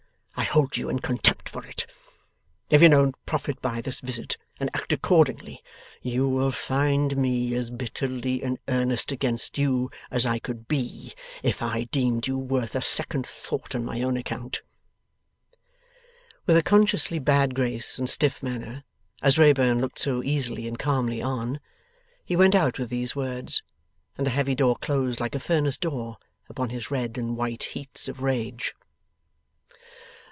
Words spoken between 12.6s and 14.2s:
a second thought on my own